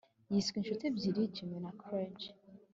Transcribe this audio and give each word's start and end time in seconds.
yiswe 0.31 0.55
inshuti 0.57 0.83
ebyiri, 0.89 1.31
jimmy 1.35 1.57
na 1.63 1.71
craig 1.79 2.17